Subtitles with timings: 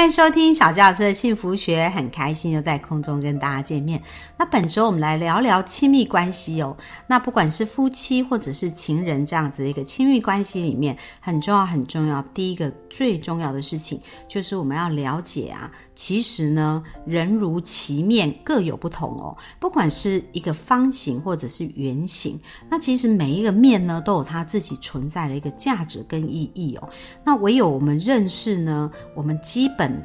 [0.00, 4.00] 欢迎收听小娇老师的幸福学，很开心又在空中跟大家见面。
[4.38, 6.74] 那本周我们来聊聊亲密关系哦。
[7.06, 12.22] 那不管是夫妻或者是情人这样子的一个亲密关系里面，很重要很重要。
[12.32, 15.70] 第一个最重要的事情就是我们要了解啊，
[16.02, 19.36] 其实呢，人如其面各有不同哦。
[19.58, 26.88] 不管是一个方形或者是圆形，那其实每一个面呢都有它自己存在的一个价值跟意义哦。
[27.22, 30.02] 那唯有我们认识呢，我们基本。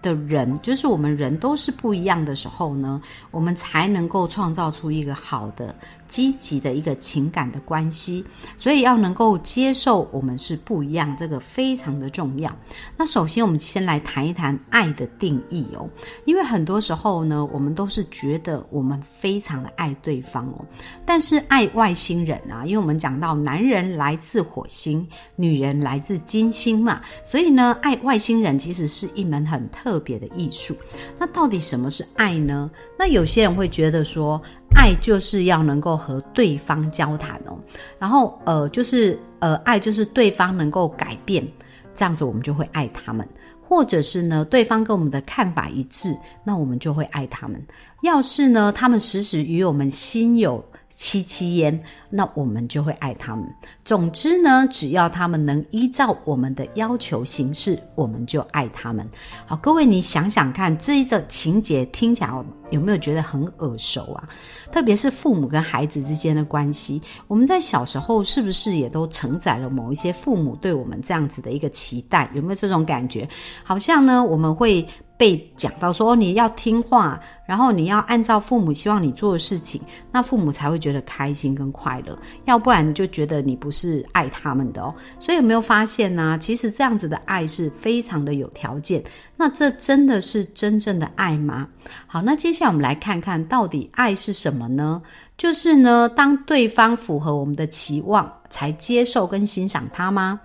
[0.00, 3.00] 的人，就是我们人都是不一样的时候呢，
[3.30, 5.72] 我们才能够创造出一个好的。
[6.12, 8.22] 积极的一个情感的关系，
[8.58, 12.54] 所以要能够接受我们是不一样，这个非常的重要。
[12.98, 15.88] 那首先，我们先来谈一谈爱的定义哦，
[16.26, 20.62] 因为很多时候呢，我们都是觉得我们非常的爱对方哦，
[21.06, 30.76] 但是爱外星人啊，因为我们讲到男人来自火星，女人来自金星嘛，所以呢，爱外星人其实是一门很特别的艺术。
[31.18, 32.70] 那到底什么是爱呢？
[32.98, 34.38] 那有些人会觉得说。
[34.74, 37.56] 爱就是要能够和对方交谈哦，
[37.98, 41.46] 然后呃，就是呃，爱就是对方能够改变，
[41.94, 43.26] 这样子我们就会爱他们，
[43.60, 47.64] 或者是呢，对方跟我们的看法一致，那我们就会爱他们。
[48.02, 50.62] 要是呢，他们时时与我们心有
[51.02, 51.82] 戚戚焉。
[52.08, 53.44] 那我们就会爱他们。
[53.84, 59.08] 总之呢，只要他们能依照我们的要求行事，我们就爱他们。
[59.46, 62.30] 好，各位，你想想看，这一个情节听起来
[62.70, 64.28] 有没有觉得很耳熟啊？
[64.70, 72.30] 特别是父母跟孩子之间的关系，我们在小时候是不是也都承载了某一些父母对我们这样子的一个期待？
[72.34, 73.28] 有没有这种感觉？
[73.64, 74.86] 好像呢，我们会
[75.22, 82.18] 被讲到说你要听话，然后你要按照父母希望你做的事情，那父母才会觉得开心跟快乐。
[82.46, 86.36] 要不然就觉得你不是爱他们的哦，所以有没有发现呢？
[86.40, 89.00] 其实这样子的爱是非常的有条件。
[89.36, 91.68] 那这真的是真正的爱吗？
[92.08, 95.00] 好，那接下来我们来看看到底爱是什么呢？
[95.38, 100.38] 就是呢，当对方符合我们的期望，才接受跟欣赏他吗？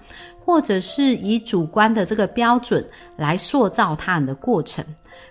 [0.44, 2.84] 或者是以主观的这个标准
[3.18, 4.84] 来塑造他人的过程？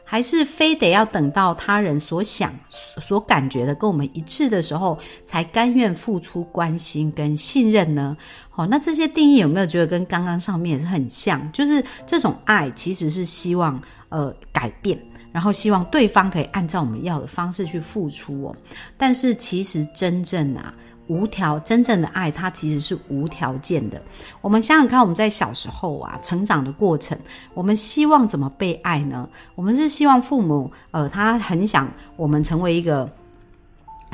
[0.05, 8.17] 还是非得要等到他人所想、所感觉的跟我们一致的时候，才甘愿付出关心跟信任呢？
[8.51, 11.51] 好，那这些定义有没有觉得跟刚刚上面也是很像？
[11.51, 14.97] 就是这种爱其实是希望呃改变，
[15.33, 18.57] 然后希望对方可以按照我们要的方式去付出哦。
[18.97, 20.75] 但是其实真正啊。
[21.09, 24.01] 无条真正的爱，它其实是无条件的。
[24.41, 27.19] 我们想想看，我们在小时候啊，成长的过程，
[27.55, 29.29] 我们希望怎么被爱呢？
[29.55, 33.11] 我们是希望父母，呃，他很想我们成为一个。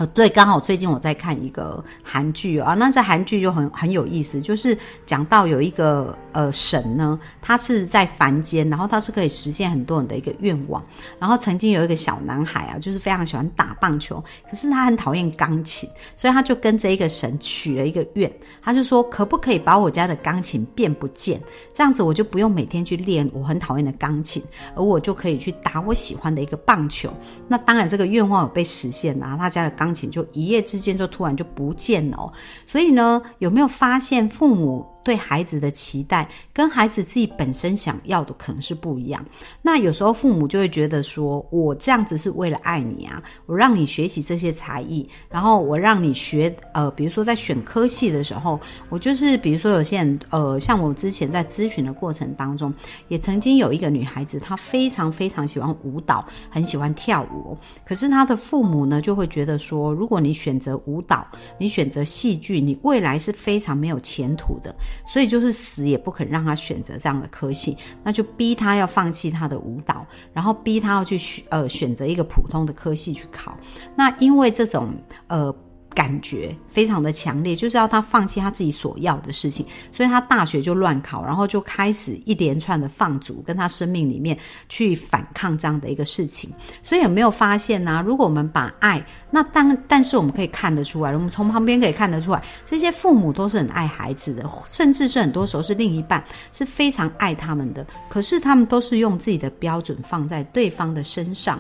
[0.07, 10.83] 对，刚好最近我在看一个韩剧啊，那在韩剧就很很有意思，就是讲到有一个呃神呢，他是在凡间，然后他是可以实现很多人的一个愿望。
[11.19, 21.39] 然后曾经有一个小男孩啊，就是非常喜欢打棒球，可是他很讨厌钢琴，所以他就跟这一个神许了一个愿，他就说可不可以把我家的钢琴变不见，
[21.75, 24.43] 这样子我就不用每天去练我很讨厌的钢琴，
[24.75, 27.13] 而我就可以去打我喜欢的一个棒球。
[27.47, 29.73] 那当然这个愿望有被实现了，他家的。
[29.73, 32.33] 钢就一夜之间就突然就不见了，
[32.67, 34.87] 所以呢，有没有发现父母？
[35.05, 39.25] 对孩子的期待跟孩子自己本身想要的可能是不一样。
[39.61, 48.59] 那有时候父母就会觉得说：“我这样子是为了爱你啊，我让你学习这些才艺，然后我让你学呃，比如说在选科系的时候，
[48.89, 52.73] 我就是比如说有些人呃，像我之前在咨询的过程当中，
[53.09, 61.27] 也曾经有一个女孩子，她非常非常喜欢舞蹈，很喜欢跳舞，可是她的父母呢就会觉得说：如果你选择舞蹈，
[61.59, 64.75] 你选择戏剧，你未来是非常没有前途的。
[65.07, 73.57] 所以就是死也不肯让他选择这样的科系，那就逼他要放弃他的舞蹈，然后逼他要去选呃选择一个普通的科系去考。
[73.97, 74.95] 那因为这种
[75.27, 75.55] 呃。
[75.95, 84.37] 感觉非常的强烈，就是要他放弃他自己所要的事情，所以他大学就乱考，然后就开始一连串的放逐，跟他生命里面
[84.69, 86.51] 去反抗这样的一个事情。
[86.83, 88.03] 所以有没有发现呢？
[88.07, 96.23] 如果我们把爱，那当但是我们可以看得出来，我们从旁边可以看得出来，这些父母都是很爱孩子的，甚至是很多时候是另一半
[96.53, 101.59] 是非常爱他们的，可是他们都是用自己的标准放在对方的身上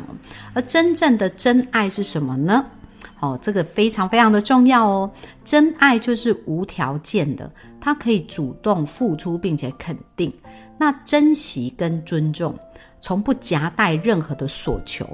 [0.54, 2.64] 而真正的真爱是什么呢？
[3.22, 5.10] 哦，这个非常非常的重要哦。
[5.44, 10.32] 真爱就是无条件的，他可以主动付出并且肯定，
[10.76, 12.52] 那珍惜跟尊重，
[13.00, 15.06] 从不夹带任何的索求。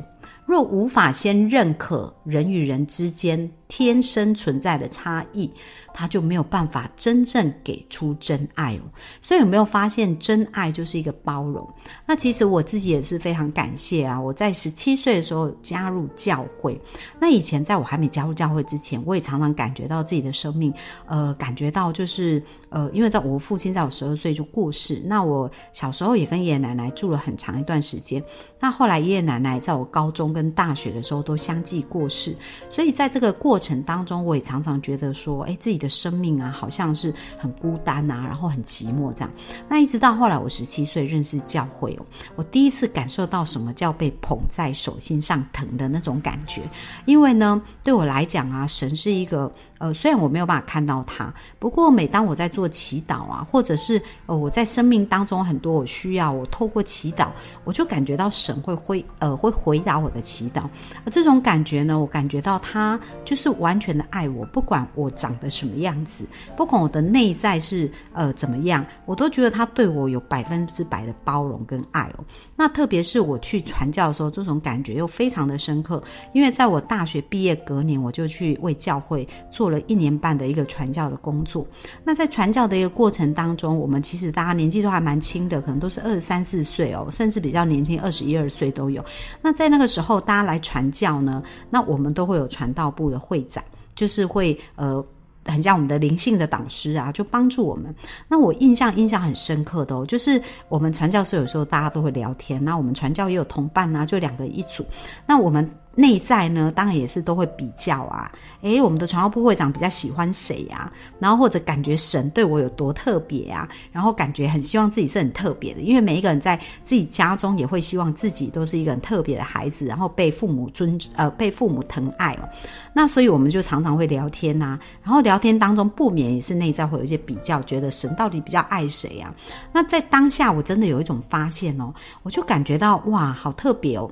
[0.46, 5.50] 若无法先认可人与人之间天生存在的差异。
[5.94, 8.82] 他就没有办法真正给出真爱哦，
[9.20, 11.69] 所以有没有发现真爱就是一个包容？
[12.06, 14.20] 那其实我自己也是非常感谢啊！
[14.20, 16.81] 我在十七岁的时候加入教会，
[17.19, 20.73] 那以前在我还没加入教会之前，我也常常感觉到自己的生命，
[21.06, 28.23] 呃，感觉到就是呃，因为在我父亲在我十二岁就过世，那我小时候也跟爷爷奶奶住了很长一段时间，
[28.61, 32.37] 那后来爷爷奶奶在我高中跟大学的时候都相继过世，
[32.70, 35.88] 所以在这个过过程当中，我也常常觉得说，哎，自己的。
[35.99, 39.31] 生命啊，好像是很孤单啊，然后很寂寞这样。
[39.69, 42.06] 那一直到后来，我十七岁认识教会哦，
[42.37, 46.62] 我第一次感受到什么叫被捧在手心上疼的那种感觉。
[47.05, 57.29] 因为呢，对我来讲啊，神是一个呃，虽然我没有办法看到他，不过每当我在做祈祷啊，或者是呃我在生命当中很多我需要，我透过祈祷，
[57.65, 60.65] 我就感觉到神会回呃会回答我的祈祷。
[61.07, 65.79] 而这种感觉呢，我感觉到他就是完全的爱我，不管我长得什么。
[65.79, 66.27] 样子，
[66.57, 72.25] 不管我的内在是呃怎么样，我都觉得他对我有百分之百的包容跟爱哦。
[72.57, 76.03] 那特别是我去传教的时候，这种感觉又非常的深刻。
[76.33, 81.67] 因为在我大学毕业隔年，我就去为教会做做了一年半的一个传教的工作。
[82.03, 89.05] 那在传教的一个过程当中，我们其实大家年纪都还蛮轻的，可能都是二十三四岁哦，甚至比较年轻，二十一二岁都有。
[89.43, 93.62] 那在那个时候，大家来传教呢，那我们都会有传道部的会长，
[93.94, 95.05] 就是会呃。
[95.44, 97.94] 很像我们的灵性的导师啊，就帮助我们。
[98.29, 100.38] 那我印象印象很深刻的哦，就是
[100.69, 104.85] 我们传教士有时候大家都会聊天，那我们传教也有同伴啊，就两个一组。
[105.26, 105.67] 那我们。
[105.99, 108.31] 内在呢，当然也是都会比较啊。
[108.62, 110.91] 诶，我们的传道部会长比较喜欢谁呀？
[111.19, 113.69] 然后或者感觉神对我有多特别啊？
[113.91, 122.49] 然后感觉很希望自己是很特别的，因为每一个人在自己家中也会希望自己都是一个很特别的孩子，然后被父母尊呃被父母疼爱哦。
[122.93, 129.35] 那所以我们就常常会聊天呐，然后聊天当中不免也是内在会有一些比较，觉得神到底比较爱谁呀？
[129.73, 131.93] 那在当下我真的有一种发现哦，
[132.23, 134.09] 我就感觉到哇，好特别哦。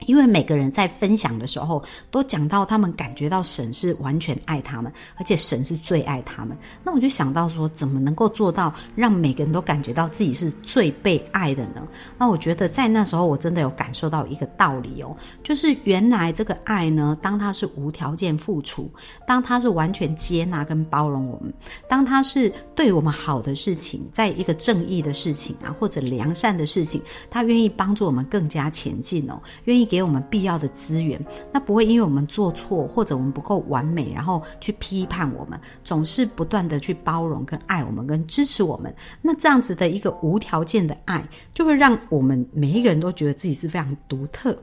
[0.00, 6.56] 因为每个人在分享的时候，都讲到他们感觉到神是完全爱他们，而且神是最爱他们。
[6.84, 11.82] 那我就想到说，怎么能够做到让每个人都感觉到自己是最被爱的呢？
[12.18, 18.90] 那我觉得在那时候，我真的有感受到一个道理哦，就是原来这个爱呢，当它是无条件付出，
[19.26, 21.50] 当它是完全接纳跟包容我们，
[21.88, 27.00] 当它是对我们好的事情，在一个正义的事情啊，或者良善的事情，
[27.30, 29.85] 他愿意帮助我们更加前进哦，愿意。
[29.86, 31.18] 给我们必要的资源，
[31.50, 38.94] 那不会因为我们做错或者我们不够完美，然后去批判我们，总是不断的去包容跟爱我们跟支持我们。
[39.22, 44.54] 那这样子的一个无条件的爱，就会让我们每一个人都觉得自己是非常独特。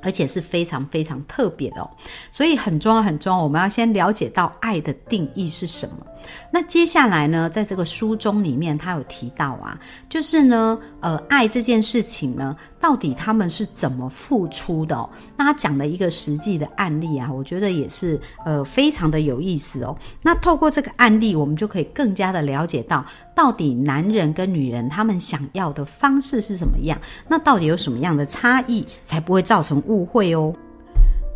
[0.00, 1.90] 而且是非常非常特别的哦，
[2.30, 6.06] 所以很重要很重要，我们要先了解到爱的定义是什么。
[6.50, 9.78] 那接下来呢，在这个书中里面，他有提到啊，
[10.08, 15.08] 就是呢，呃，爱这件事情呢，到底他们是怎么付出的？
[15.36, 19.96] 那他讲了一个实际的案例啊，我觉得也是呃非常的有意思哦。
[20.22, 23.04] 那透过这个案例，我们就可以更加的了解到，
[23.34, 26.98] 到底男人跟女人他们想要的方式是什么样？
[27.28, 30.54] 那到底有什么样的差异，才不会造成误会哦？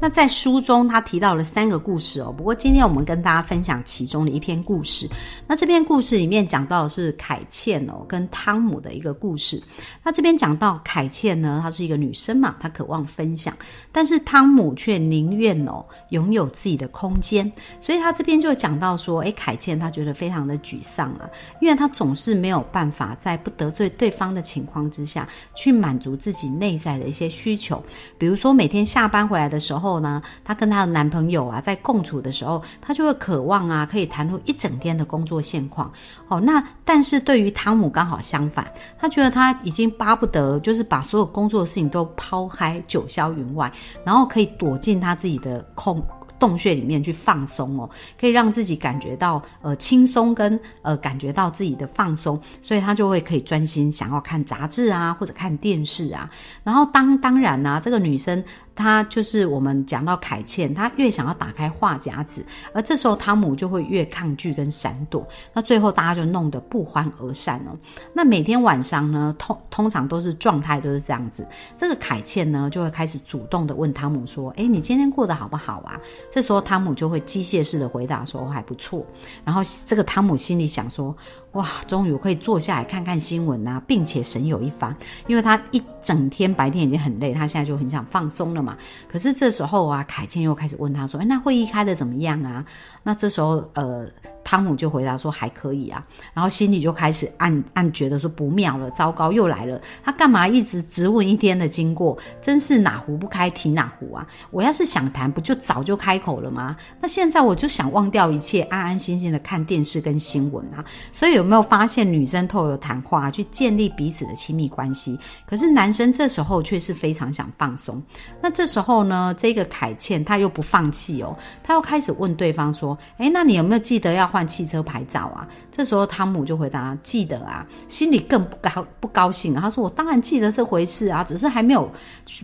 [0.02, 2.34] 那在书中，他提到了三个故事哦。
[2.36, 5.08] 不过今天我们跟大家分享其中的一篇故事。
[5.46, 9.62] 那这篇故事里面讲到的是凯茜哦跟汤姆的一个故事。
[10.02, 13.56] 那这边讲到凯茜呢，她是一个女生嘛，她渴望分享，
[13.92, 17.48] 但是汤姆却宁愿哦拥有自己的空间。
[17.78, 21.30] 所以他这边就讲到说，诶，凯茜她觉得非常的沮丧啊，
[21.60, 27.80] 因为她总是没有办法在不得罪对方的情况之下去满足自己内在的一些需求，
[28.18, 29.91] 比如说每天下班回来的时候。
[29.92, 35.92] 后呢，她跟她的男朋友啊，在共处的时候，她就会渴望啊，可以谈论一整天的工作现况。
[36.28, 38.66] 哦，那但是对于汤姆刚好相反，
[38.98, 43.70] 他觉得他已经巴不得，就是把所有工作的事情都抛开，九霄云外，
[44.04, 46.02] 然后可以躲进他自己的空。
[46.38, 47.88] 洞穴里面去放松哦，
[48.20, 56.28] 可以让自己感觉到呃轻松跟呃感觉到自己的放松，所以他就会可以专心想要看杂志啊或者看电视啊。
[56.64, 58.42] 然后当当然呢，这个女生
[58.74, 67.76] 他就是我们讲到凯茜，他越想要打开话匣子，而这时候汤姆就会越抗拒跟闪躲，那最后大家就弄得不欢而散了。
[68.12, 76.00] 那每天晚上呢，通通常都是状态都是这样子，这个凯茜呢就会开始主动的问汤姆说：“哎，你今天过得好不好啊？”
[76.30, 79.04] 这时候汤姆就会机械式的回答说：“还不错。”
[79.44, 81.14] 然后这个汤姆心里想说。
[81.52, 88.78] 哇，终于可以坐下来看看新闻啊，并且神有一番，因为他一整天白天已经很累，他现在就很想放松了嘛。
[89.08, 92.64] 可是这时候啊，凯茜又开始问他说：“哎，那会议开的怎么样啊？”
[93.02, 94.08] 那这时候，呃。
[94.44, 102.18] 汤姆就回答说还可以啊，然后心里就开始暗暗觉得说不妙了，糟糕又来了，他干嘛一直质问一天的经过？
[102.40, 104.26] 真是哪壶不开提哪壶啊！
[104.50, 106.76] 我要是想谈，不就早就开口了吗？
[107.00, 110.84] 那现在我就想忘掉一切，安安心心的看电视跟新闻啊！
[111.12, 118.02] 所以有没有发现，女生透过谈话去建立彼此的亲密关系，可是男生这时候却是非常想放松。
[118.40, 125.46] 那这时候呢，这个凯茜他又不放弃哦，他又开始问对方说：“哎，那你有没有记得要？”换汽车牌照啊！
[125.70, 129.52] 这时候汤姆就回答：“记得啊！”心里更不高不高兴。
[129.52, 131.86] 他说：“我当然记得这回事啊，只是还没有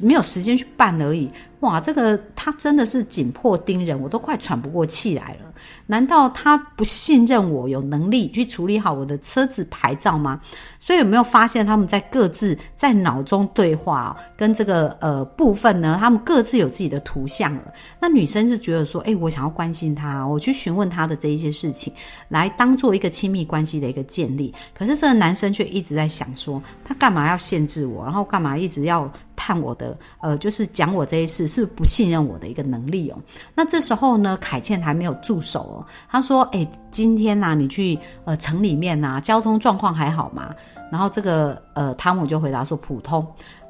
[0.03, 5.53] 没有时间去办而已。”哇，这个他真的是紧迫盯人，我都快喘不过气来了。
[5.87, 10.41] 难道他不信任我有能力去处理好我的车子牌照吗？
[10.79, 15.97] 所以有没有发现他们在各自在脑中对话，跟这个呃部分呢？
[15.99, 17.63] 他们各自有自己的图像了。
[18.01, 21.93] 那女生就觉得说，哎，我想要关心他，我去询问他的这一些事情，
[22.29, 24.55] 来当做一个亲密关系的一个建立。
[24.73, 29.11] 可是这个男生却一直在想说，他干嘛要限制我，然后干嘛一直要？
[29.39, 33.19] 探我的，呃，就是讲我这一次是不是不信任我的一个能力哦。
[33.55, 35.87] 那这时候呢，凯茜还没有住手哦。
[36.11, 40.53] 他说：“哎，今天呐，你去呃城里面呐，交通状况还好吗？”
[40.91, 43.25] 然后这个呃汤姆就回答说：“普通。”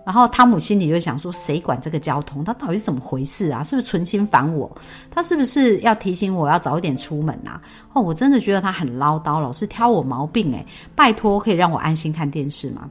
[0.07, 2.43] 然后汤姆心里就想说：“谁管这个交通？
[2.43, 3.63] 他到底是怎么回事啊？
[3.63, 4.75] 是不是存心烦我？
[5.11, 7.61] 他是不是要提醒我要早一点出门啊？”
[7.93, 10.55] 哦，我真的觉得他很唠叨，老是挑我毛病。
[10.55, 12.89] 哎，拜托，可以让我安心看电视吗？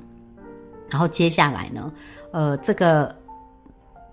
[0.90, 1.92] 然后接下来呢？
[2.38, 3.16] 呃，这个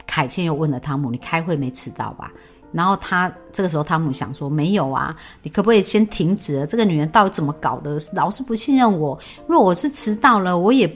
[0.07, 2.33] 凯茜又问了汤姆：“你开会没迟到吧？”
[2.73, 6.67] 然后他这个时候，汤姆想说：“没有啊，你可不可以先停止？
[6.67, 7.99] 这个女人到底怎么搞的？
[8.15, 9.19] 老是不信任我。
[9.47, 10.91] 若我是迟到了，我也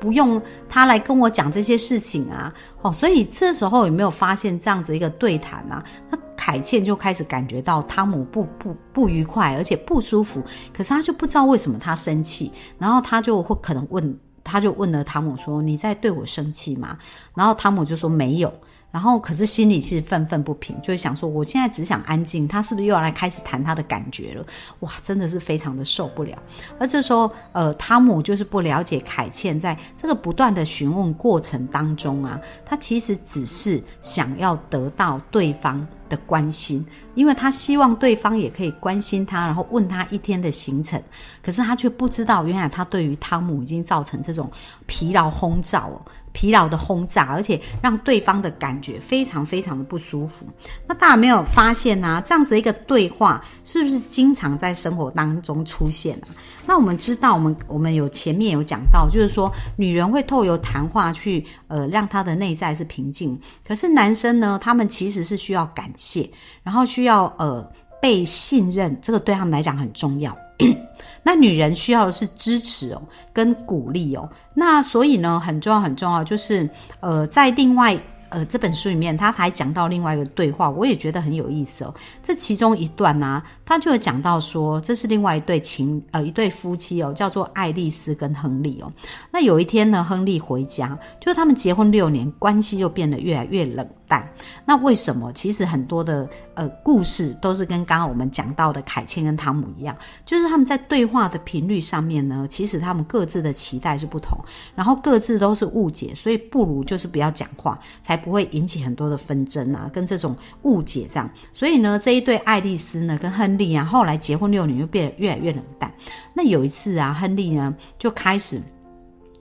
[0.00, 5.84] 不用他来跟我讲这些事情啊。”哦，所以这时候有没有发现这样子一个对谈啊？
[6.10, 10.42] 那凯茜就开始感觉到汤姆不不不愉快，而且不舒服。
[10.74, 14.18] 可是他就不知道为什么他生气，然后他就会可能问。
[14.44, 16.96] 他就问了汤姆说：“你在对我生气吗？”
[17.34, 18.52] 然后汤姆就说：“没有。”
[18.92, 24.46] 然后可是心里是愤愤不平，就是想说：“我现在只想安静。”他是不是又要来开始谈他的感觉了？
[24.80, 26.38] 哇，真的是非常的受不了。
[26.78, 35.84] 而这时候，呃，汤姆就是不了解凯茜，在这个不断的询问过程当中啊，他其实只是想要得到对方。
[36.18, 41.00] 关心，因为他希望对方也可以关心他，然后问他一天的行程。
[41.42, 44.50] 可是他却不知道，原来他对于汤姆已经造成这种
[44.86, 46.00] 疲劳轰炸哦。
[46.34, 50.44] 疲劳的轰炸，而且让对方的感觉非常非常的不舒服。
[50.86, 52.22] 那大家没有发现呢？
[52.26, 56.28] 这样子一个对话是不是经常在生活当中出现啊？
[56.66, 66.28] 那我们知道，我们我们有前面有讲到，就是说女人会透过谈话去呃让她的内在是平静，可是男生呢，他们其实是需要感谢，
[66.62, 67.64] 然后需要呃
[68.04, 70.36] 被信任，这个对他们来讲很重要。
[71.24, 73.00] 那女人需要的是支持哦，
[73.32, 74.28] 跟鼓励哦。
[74.52, 76.68] 那所以呢，很重要很重要，就是
[77.00, 81.94] 呃，在另外呃这本书里面，他还讲到另外一个对话，我也觉得很有意思哦。
[82.22, 88.92] 这其中一段呢，他就有讲到说，这是另外一对情呃一对夫妻哦，叫做爱丽丝跟亨利哦。
[89.30, 93.88] 那有一天呢，亨利回家，就是他们结婚六年，关系又变得越来越冷。
[94.08, 94.28] 淡，
[94.64, 95.32] 那为什么？
[95.32, 104.38] 其实很多的呃故事都是跟刚刚我们讲到的凯茜跟汤姆一样，就是他们在对话的频率上面呢，其实他们各自的期待是不同，
[104.74, 111.28] 然后各自都是误解，所以不如就是不要讲话，才不会引起很多的纷争啊，跟这种误解这样。
[111.52, 115.92] 所以呢，这一对爱丽丝呢跟亨利啊，后来结婚六年又变得越来越冷淡。
[116.34, 118.60] 那有一次啊，亨利呢就开始。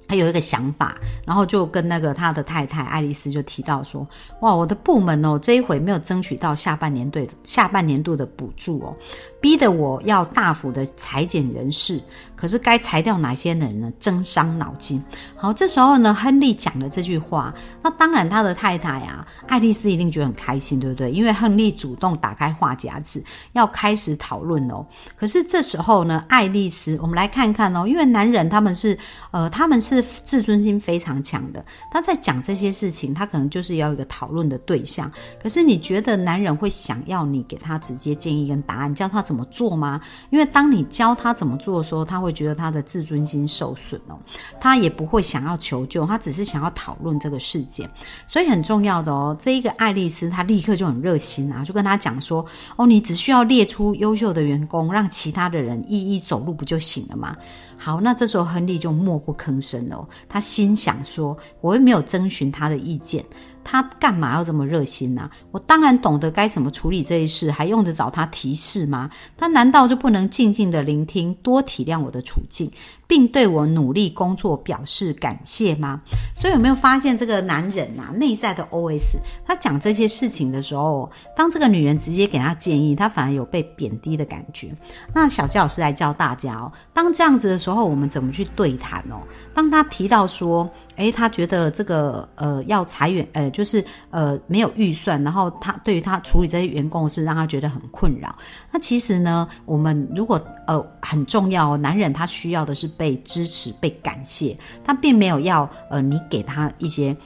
[0.08, 0.96] 他有一个想法，
[1.26, 4.08] 然后就跟那个他的太太爱丽丝就提到说
[4.42, 8.96] ：“哇，我的部门哦，这一回没有争取到下半年对下半年度的补助哦。”
[9.42, 12.00] 逼得我要大幅的裁减人事，
[12.34, 13.92] 可是该裁掉哪些人呢？
[14.00, 15.04] 真伤脑筋。
[15.36, 21.12] 好，这时候呢，亨利讲了这句话，那当然他的太太啊，爱丽丝一定觉得很开心，对不对？
[21.12, 24.86] 因为亨利主动打开话匣子，要开始讨论哦。
[25.18, 28.98] 可是这时候呢，爱丽丝，我们来看看哦，因为男人他们是
[29.32, 31.64] 呃，他们是自尊心非常强的。
[31.92, 35.12] 他在讲这些事情，他可能就是要一个讨论的对象。
[35.42, 40.02] 可是你觉得男人会想要你给他直接建议跟答案，教他怎么做吗？
[40.30, 44.20] 因为当你教他怎么做的时候，他会觉得他的自尊心受损哦，
[44.60, 47.90] 他也不会想要求救，他只是想要讨论这个事件。
[48.28, 52.46] 所以很重要的哦，这一个爱丽丝她立刻就很热心啊，就跟他讲说
[52.76, 57.36] ：“哦，你只需要列出优秀的员工，让其他的人一一走路不就行了吗？”
[57.76, 59.83] 好，那这时候亨利就默不吭声
[60.28, 63.24] 他心想说：“我又没有征询他的意见，
[63.64, 65.30] 他干嘛要这么热心呢？
[65.52, 69.10] 我当然懂得该怎么处理这一事，还用得着他提示吗？
[69.38, 72.72] 他难道就不能静静的聆听，多体谅我的处境？”
[73.06, 76.02] 并对我努力工作表示感谢吗？
[76.36, 84.72] 所以有没有发现这个男人啊，内在的 OS，他讲这些事情的时候，当这个女人直接给他建议，他反而有被贬低的感觉。
[85.14, 89.22] 那小教老师来教大家哦，当这样子的时候，我们怎么去对谈哦？
[89.54, 98.34] 当他提到说，诶，他觉得这个呃要裁员，呃，就是呃没有预算，然后他对于他处理这些员工是让他觉得很困扰。
[98.72, 102.94] 那其实呢，我们如果呃很重要，男人他需要的是。
[102.96, 107.18] 被支持、被感谢，他并没有要呃，你给他一些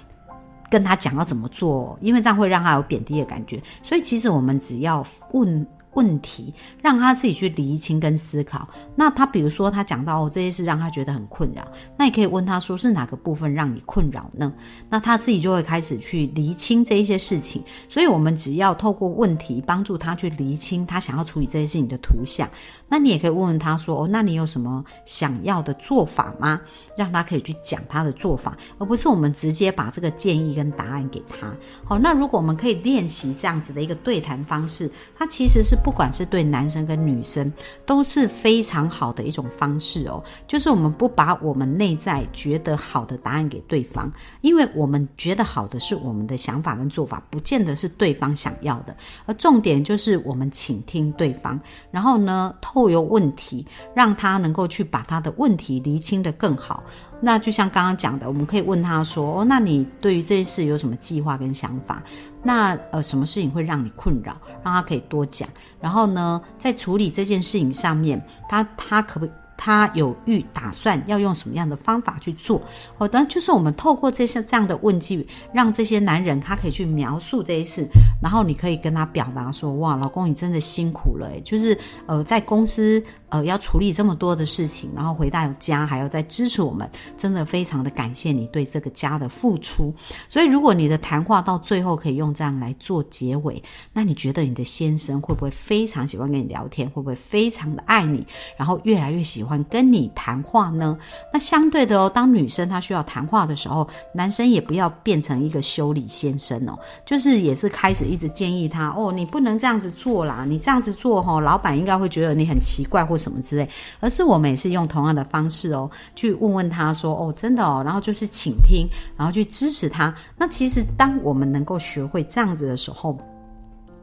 [0.69, 3.61] 跟他讲要怎么做，因为这样会让他有贬低的感觉。
[3.83, 5.67] 所以其实我们只要问。
[5.97, 8.69] 问题让他自己去厘清跟思考。
[8.95, 14.53] 那他比如说他讲到哦这些事让他觉得很困扰，那你可以问他说是哪个部分让你困扰呢？
[14.89, 17.63] 那他自己就会开始去厘清这一些事情。
[17.89, 22.47] 所以我们只要透过问题帮助他去厘清他想要处理这些事情的图像。
[22.87, 26.61] 那你也可以问问他说哦，那你有什么想要的做法吗？
[26.95, 31.51] 让他可以去讲他的做法，而不是我们直接把这个建议跟答案给他。
[31.83, 35.75] 好，那如果我们可以练习这样子的一个对谈方式，他其实是。
[35.87, 37.49] 不管是对男生跟女生，
[37.85, 40.21] 都是非常好的一种方式哦。
[40.45, 48.93] 就是我们不把我们内在觉得好的答案给对方，因为我们觉得好的是我们的想法跟做法，不见得是对方想要的。
[49.25, 51.57] 而重点就是我们倾听对方，
[51.89, 53.65] 然后呢，透由问题，
[53.95, 56.83] 让他能够去把他的问题厘清的更好。
[57.19, 62.01] 那就像刚刚讲的，我们可以问他说：“哦，那你对于这件事有什么计划跟想法？
[62.43, 64.37] 那呃，什么事情会让你困扰？
[64.63, 65.47] 让他可以多讲。
[65.81, 72.61] 然后呢，在处理这件事情上面，他他可不？”他有预打算要用什么样的方法去做？
[72.97, 77.87] 好的，就是我们透过这些这样的问句，让这些男人他可以去描述这一次，
[78.21, 89.93] 然后你可以跟他表达说：“哇，老公你真的辛苦了，就是呃，在公司。”呃，要处理这么多的事情，然后回到家还要再支持我们，真的非常的感谢你对这个家的付出。
[90.29, 96.89] 所以，如果你的谈话到最后可以用这样来做结尾，那你觉得你的先生会不会非常喜欢跟你聊天？
[96.91, 98.25] 会不会非常的爱你？
[98.55, 100.97] 然后越来越喜欢喜欢跟你谈话呢？
[101.31, 113.17] 那相对的哦，当女生她需要谈话的时候，男生也不要变成一个修理先生哦，就是也是开始一直建议他哦，你不能这样子做啦，你这样子做哈，老板应该会觉得你很奇怪或。
[113.17, 113.67] 什么之类，
[113.99, 120.13] 而是我们也是用同样的方式哦，去问问他说：“哦，真的哦。”然后就是倾听，然后去支持他。
[120.37, 123.17] 那其实当我们能够学会这样子的时候，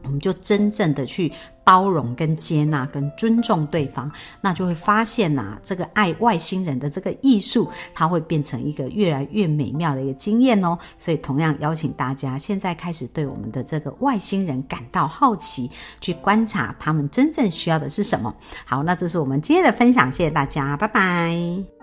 [0.05, 1.31] 我们就真正的去。
[1.65, 4.07] 包容、跟接纳、跟尊重对方，
[4.39, 10.77] 那就会发现呐，这个爱外星人的这个艺术，它会变成一个越来越美妙的一个经验哦。
[10.99, 15.67] 所以，同样邀请大家现在开始对我们的这个外星人感到好奇，
[15.99, 18.31] 去观察他们真正需要的是什么。
[18.63, 21.74] 好，那这是我们今天的分享，谢谢大家，拜拜。